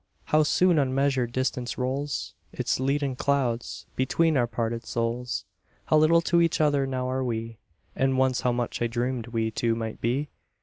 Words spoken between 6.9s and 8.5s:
are we And once